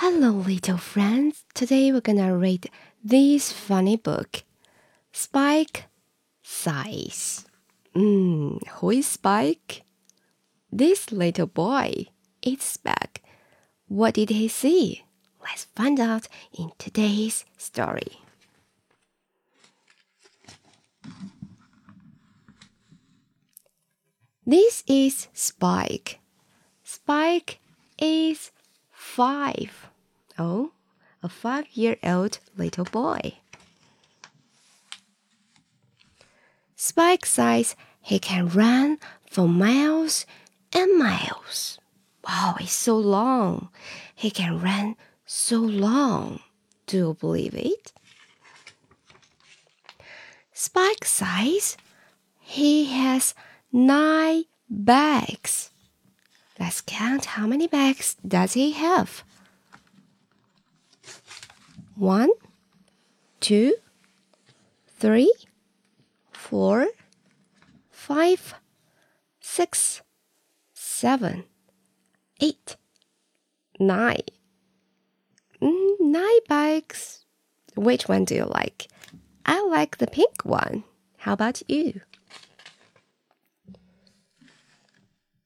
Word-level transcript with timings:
Hello, 0.00 0.30
little 0.30 0.78
friends. 0.78 1.42
Today 1.54 1.90
we're 1.90 2.00
gonna 2.00 2.36
read 2.38 2.70
this 3.02 3.50
funny 3.50 3.96
book, 3.96 4.44
Spike 5.10 5.86
Says. 6.40 7.44
Hmm, 7.94 8.58
who 8.78 8.90
is 8.90 9.08
Spike? 9.08 9.82
This 10.70 11.10
little 11.10 11.48
boy 11.48 12.06
is 12.42 12.62
Spike. 12.62 13.24
What 13.88 14.14
did 14.14 14.30
he 14.30 14.46
see? 14.46 15.02
Let's 15.42 15.64
find 15.64 15.98
out 15.98 16.28
in 16.56 16.70
today's 16.78 17.44
story. 17.56 18.22
This 24.46 24.84
is 24.86 25.26
Spike. 25.34 26.20
Spike 26.84 27.58
is 27.98 28.52
five. 28.92 29.88
Oh, 30.38 30.70
a 31.22 31.28
five 31.28 31.66
year 31.72 31.96
old 32.02 32.38
little 32.56 32.84
boy. 32.84 33.34
Spike 36.76 37.26
says 37.26 37.74
he 38.00 38.20
can 38.20 38.48
run 38.48 38.98
for 39.28 39.48
miles 39.48 40.26
and 40.72 40.96
miles. 40.96 41.78
Wow, 42.24 42.56
it's 42.60 42.72
so 42.72 42.96
long. 42.96 43.70
He 44.14 44.30
can 44.30 44.60
run 44.60 44.96
so 45.26 45.58
long. 45.58 46.40
Do 46.86 46.96
you 46.96 47.16
believe 47.18 47.54
it? 47.54 47.92
Spike 50.52 51.04
says 51.04 51.76
he 52.40 52.86
has 52.86 53.34
nine 53.72 54.44
bags. 54.70 55.70
Let's 56.58 56.80
count 56.80 57.24
how 57.24 57.46
many 57.46 57.66
bags 57.66 58.16
does 58.26 58.54
he 58.54 58.72
have? 58.72 59.24
One, 61.98 62.30
two, 63.40 63.74
three, 64.86 65.32
four, 66.30 66.86
five, 67.90 68.54
six, 69.40 70.02
seven, 70.72 71.42
eight, 72.40 72.76
nine. 73.80 74.22
Mm, 75.60 75.94
nine 75.98 76.38
bags. 76.48 77.24
Which 77.74 78.06
one 78.08 78.24
do 78.24 78.36
you 78.36 78.44
like? 78.44 78.86
I 79.44 79.60
like 79.66 79.98
the 79.98 80.06
pink 80.06 80.44
one. 80.44 80.84
How 81.16 81.32
about 81.32 81.62
you? 81.68 82.00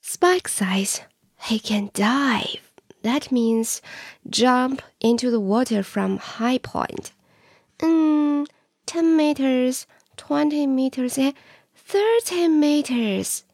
Spike 0.00 0.46
size. 0.46 1.00
he 1.42 1.58
can 1.58 1.90
dive. 1.92 2.65
That 3.06 3.30
means 3.30 3.80
jump 4.28 4.82
into 5.00 5.30
the 5.30 5.38
water 5.38 5.84
from 5.84 6.16
high 6.16 6.58
point. 6.58 7.12
Mm, 7.78 8.48
10 8.86 9.16
meters, 9.16 9.86
20 10.16 10.66
meters, 10.66 11.16
and 11.16 11.32
30 11.76 12.48
meters. 12.48 13.44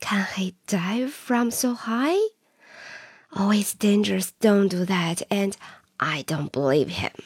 Can 0.00 0.28
he 0.36 0.54
dive 0.68 1.12
from 1.12 1.50
so 1.50 1.74
high? 1.74 2.20
Oh, 3.34 3.50
it's 3.50 3.74
dangerous. 3.74 4.30
Don't 4.38 4.68
do 4.68 4.84
that. 4.84 5.22
And 5.28 5.56
I 5.98 6.22
don't 6.22 6.52
believe 6.52 6.90
him. 7.02 7.16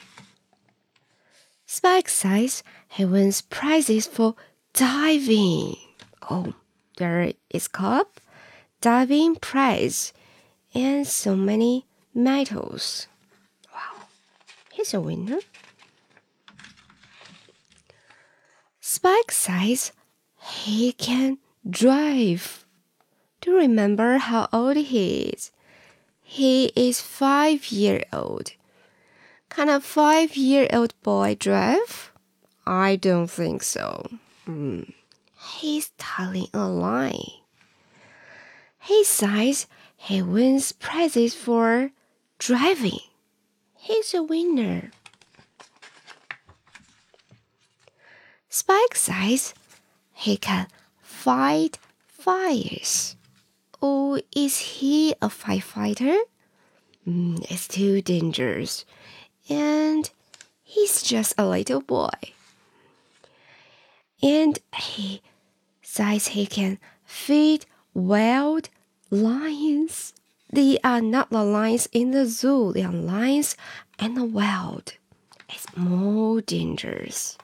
Spike 1.67 2.09
says 2.09 2.63
he 2.89 3.05
wins 3.05 3.43
prizes 3.43 4.07
for 4.07 4.37
diving. 4.73 5.77
Oh, 6.31 6.55
there 6.97 7.35
is 7.51 7.69
cup 7.69 8.23
diving 8.81 9.37
prize, 9.37 10.15
and 10.75 11.07
so 11.07 11.37
many 11.37 11.87
medals. 12.15 13.07
Wow, 13.73 14.07
he's 14.73 14.95
a 14.95 15.01
winner. 15.01 15.39
Spike 18.81 19.31
says 19.31 19.93
he 20.39 20.93
can 20.93 21.39
drive. 21.69 22.67
Do 23.41 23.51
you 23.51 23.57
remember 23.57 24.19
how 24.19 24.49
old 24.53 24.77
he 24.77 25.31
is? 25.35 25.51
He 26.23 26.73
is 26.77 27.01
five 27.01 27.67
year 27.73 28.05
old. 28.13 28.53
Can 29.49 29.69
a 29.69 29.81
five 29.81 30.37
year 30.37 30.67
old 30.73 30.95
boy 31.03 31.37
drive? 31.39 32.13
I 32.67 32.97
don't 32.97 33.29
think 33.29 33.63
so. 33.63 34.07
Hmm. 34.47 34.83
He's 35.59 35.91
telling 35.99 36.47
a 36.55 36.69
lie. 36.69 37.43
He 38.81 39.05
says 39.05 39.67
he 40.03 40.21
wins 40.21 40.73
prizes 40.73 41.33
for 41.33 41.93
driving. 42.37 42.99
He's 43.77 44.13
a 44.13 44.21
winner. 44.21 44.91
Spike 48.49 48.97
says 48.97 49.55
he 50.13 50.37
can 50.37 50.67
fight 51.01 51.79
fires. 52.09 53.15
Oh, 53.81 54.21
is 54.35 54.59
he 54.59 55.13
a 55.23 55.29
firefighter? 55.29 56.19
Mm, 57.07 57.49
it's 57.49 57.69
too 57.69 58.03
dangerous. 58.03 58.85
And 59.49 60.11
he's 60.65 61.05
just 61.05 61.33
a 61.39 61.47
little 61.47 61.81
boy. 61.81 62.11
And 64.21 64.59
he 64.75 65.23
says 65.81 66.29
he 66.29 66.45
can 66.47 66.81
feed 67.05 67.67
wild 67.95 68.69
lions. 69.13 70.15
They 70.51 70.79
are 70.83 71.01
not 71.01 71.31
the 71.31 71.45
lions 71.45 71.89
in 71.93 72.11
the 72.11 72.27
zoo, 72.27 72.73
they 72.73 72.83
are 72.83 72.93
lions 72.93 73.57
in 74.01 74.15
the 74.15 74.25
wild. 74.25 74.95
It's 75.49 75.67
more 75.77 76.41
dangerous. 76.41 77.39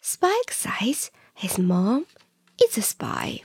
Spike 0.00 0.50
says 0.50 1.10
his 1.34 1.58
mom 1.58 2.06
is 2.62 2.76
a 2.76 2.82
spy. 2.82 3.40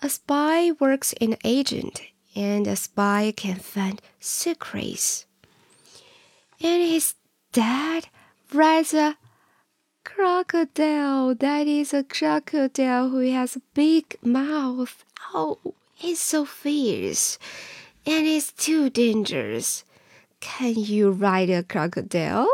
A 0.00 0.08
spy 0.08 0.72
works 0.80 1.12
in 1.14 1.34
an 1.34 1.38
agent, 1.44 2.02
and 2.34 2.66
a 2.66 2.74
spy 2.74 3.32
can 3.36 3.56
find 3.56 4.02
secrets. 4.18 5.26
And 6.60 6.82
his 6.82 7.14
dad 7.52 8.08
rides 8.52 8.94
a 8.94 9.16
crocodile. 10.14 11.34
That 11.34 11.66
is 11.66 11.94
a 11.94 12.04
crocodile 12.04 13.10
who 13.10 13.20
has 13.30 13.56
a 13.56 13.62
big 13.74 14.16
mouth. 14.22 15.04
Oh, 15.34 15.58
he's 15.94 16.20
so 16.20 16.44
fierce 16.44 17.38
and 18.06 18.26
it's 18.26 18.52
too 18.52 18.90
dangerous. 18.90 19.84
Can 20.40 20.74
you 20.76 21.10
ride 21.10 21.50
a 21.50 21.62
crocodile? 21.62 22.48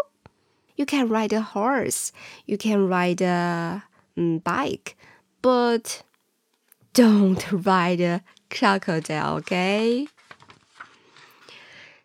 You 0.77 0.87
can 0.87 1.09
ride 1.09 1.33
a 1.33 1.41
horse. 1.41 2.13
You 2.47 2.59
can 2.59 2.87
ride 2.87 3.21
a 3.21 3.83
um, 4.17 4.39
bike, 4.39 4.97
but 5.43 6.03
don't 6.93 7.51
ride 7.53 8.01
a 8.01 8.23
crocodile, 8.51 9.37
okay? 9.37 10.07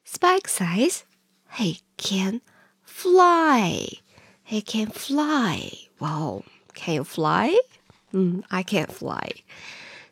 Spike 0.04 0.48
says 0.48 1.04
he 1.56 1.82
can 1.98 2.42
fly. 2.84 3.90
He 4.54 4.62
can 4.62 4.86
fly. 4.86 5.72
Wow, 6.00 6.44
can 6.76 6.94
you 6.94 7.04
fly? 7.04 7.60
Mm, 8.14 8.44
I 8.52 8.62
can't 8.62 8.92
fly. 8.92 9.32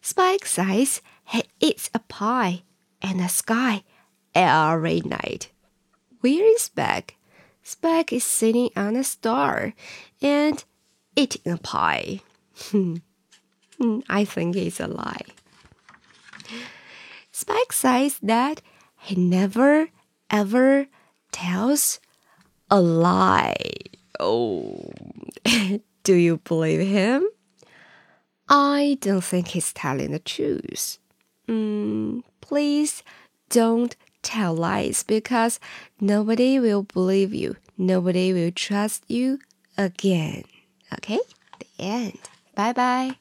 Spike 0.01 0.47
says 0.47 0.99
he 1.25 1.43
eats 1.59 1.91
a 1.93 1.99
pie 1.99 2.63
in 3.03 3.17
the 3.17 3.27
sky 3.29 3.83
every 4.33 5.01
night. 5.01 5.51
Where 6.21 6.43
is 6.55 6.63
Spike? 6.63 7.17
Spike 7.61 8.11
is 8.11 8.23
sitting 8.23 8.71
on 8.75 8.95
a 8.95 9.03
star 9.03 9.75
and 10.23 10.63
eating 11.15 11.53
a 11.53 11.57
pie. 11.57 12.21
I 14.09 14.25
think 14.25 14.55
it's 14.55 14.79
a 14.79 14.87
lie. 14.87 15.29
Spike 17.31 17.73
says 17.73 18.17
that 18.23 18.63
he 18.97 19.13
never 19.13 19.89
ever 20.31 20.87
tells 21.31 21.99
a 22.71 22.81
lie. 22.81 23.90
Oh, 24.21 24.91
do 26.03 26.13
you 26.13 26.37
believe 26.37 26.87
him? 26.87 27.27
I 28.47 28.97
don't 29.01 29.23
think 29.23 29.49
he's 29.49 29.73
telling 29.73 30.11
the 30.11 30.19
truth. 30.19 30.99
Mm, 31.47 32.21
please 32.39 33.01
don't 33.49 33.95
tell 34.21 34.53
lies 34.53 35.03
because 35.03 35.59
nobody 35.99 36.59
will 36.59 36.83
believe 36.83 37.33
you. 37.33 37.55
Nobody 37.77 38.31
will 38.31 38.51
trust 38.51 39.03
you 39.07 39.39
again. 39.77 40.43
Okay? 40.93 41.19
The 41.59 41.83
end. 41.83 42.19
Bye 42.53 42.73
bye. 42.73 43.15